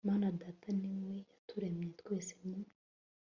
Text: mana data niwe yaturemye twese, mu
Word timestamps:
mana 0.07 0.27
data 0.41 0.67
niwe 0.79 1.05
yaturemye 1.29 1.87
twese, 1.99 2.33
mu 2.45 2.57